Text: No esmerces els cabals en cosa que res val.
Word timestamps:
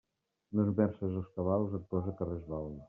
No 0.59 0.65
esmerces 0.69 1.19
els 1.21 1.29
cabals 1.37 1.79
en 1.81 1.87
cosa 1.95 2.19
que 2.21 2.33
res 2.35 2.53
val. 2.55 2.79